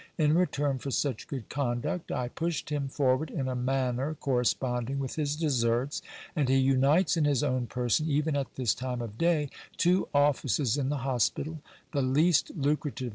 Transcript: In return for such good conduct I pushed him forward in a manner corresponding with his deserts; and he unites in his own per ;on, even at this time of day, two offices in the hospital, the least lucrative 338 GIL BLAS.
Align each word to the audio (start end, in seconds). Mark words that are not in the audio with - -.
In 0.17 0.33
return 0.33 0.79
for 0.79 0.89
such 0.89 1.27
good 1.27 1.47
conduct 1.47 2.11
I 2.11 2.27
pushed 2.27 2.71
him 2.71 2.87
forward 2.87 3.29
in 3.29 3.47
a 3.47 3.55
manner 3.55 4.15
corresponding 4.15 4.97
with 4.97 5.13
his 5.13 5.35
deserts; 5.35 6.01
and 6.35 6.49
he 6.49 6.55
unites 6.57 7.17
in 7.17 7.25
his 7.25 7.43
own 7.43 7.67
per 7.67 7.83
;on, 7.83 7.91
even 8.07 8.35
at 8.35 8.55
this 8.55 8.73
time 8.73 9.03
of 9.03 9.19
day, 9.19 9.51
two 9.77 10.07
offices 10.11 10.75
in 10.75 10.89
the 10.89 10.97
hospital, 11.05 11.59
the 11.91 12.01
least 12.01 12.49
lucrative 12.49 12.59
338 12.89 12.95
GIL 12.95 13.09
BLAS. 13.09 13.09